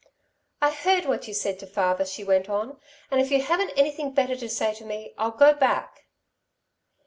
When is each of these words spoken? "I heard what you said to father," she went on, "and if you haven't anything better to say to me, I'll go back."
"I 0.63 0.71
heard 0.71 1.05
what 1.05 1.27
you 1.27 1.33
said 1.35 1.59
to 1.59 1.67
father," 1.67 2.05
she 2.07 2.23
went 2.23 2.49
on, 2.49 2.79
"and 3.11 3.21
if 3.21 3.29
you 3.29 3.39
haven't 3.43 3.77
anything 3.77 4.15
better 4.15 4.35
to 4.35 4.49
say 4.49 4.73
to 4.73 4.83
me, 4.83 5.13
I'll 5.15 5.29
go 5.29 5.53
back." 5.53 6.07